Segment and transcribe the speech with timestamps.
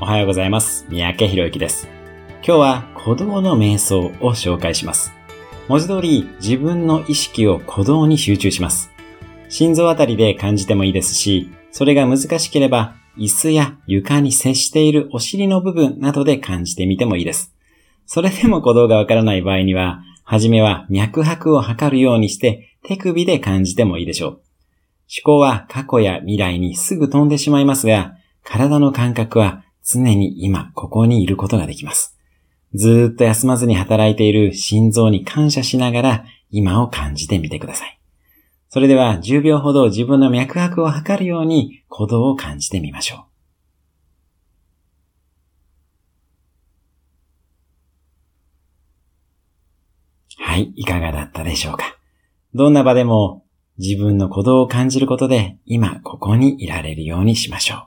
[0.00, 0.86] おはようございます。
[0.88, 1.86] 三宅博之です。
[2.44, 5.12] 今日は鼓動の瞑想を紹介します。
[5.68, 8.90] 文字通り自分の意識を鼓動に集中します。
[9.48, 17.54] 心臓あたりで感じてもいいですし、それが難しければ椅子や床に接しているお尻の部分などで感じてみてもいいです。
[18.04, 24.30] それでも鼓動がわからない場合には、はじめは脈拍を測るようにして手首で感じてもいいでしょう。
[24.30, 24.40] 思
[25.24, 32.16] 考は過去や未来にすぐ飛んでしまいますが、体の感覚は常に今ここにいることができます。
[32.74, 38.00] ずーっと休まずに働いている心臓に感謝しながら今を感じてみてください。
[38.68, 43.34] それでは10秒ほど自分の脈拍を測るように鼓動を感じてみましょう。
[50.42, 51.96] はい、いかがだったでしょうか。
[52.54, 53.44] どんな場でも
[53.78, 57.78] 自分の鼓動を感じることで今ここにいられるようにしましょう。